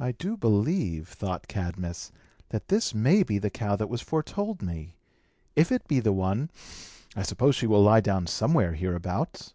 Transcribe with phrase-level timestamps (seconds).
[0.00, 2.10] "I do believe," thought Cadmus,
[2.48, 4.94] "that this may be the cow that was foretold me.
[5.54, 6.48] If it be the one,
[7.14, 9.52] I suppose she will lie down somewhere hereabouts."